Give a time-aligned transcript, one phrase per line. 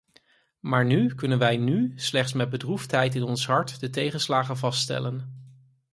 [0.59, 5.33] Maar nu kunnen wij nu slechts met droefheid in ons hart de tegenslagen vaststellen.